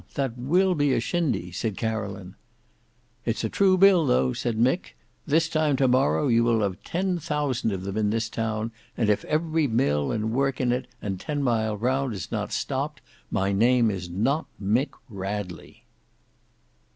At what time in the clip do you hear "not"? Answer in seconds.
12.31-12.51, 14.09-14.47